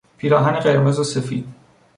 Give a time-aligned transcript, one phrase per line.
[0.17, 1.45] پیراهن قرمز وسفید